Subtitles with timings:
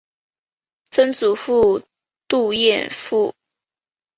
[0.89, 1.83] 曾祖父
[2.27, 3.35] 杜彦父。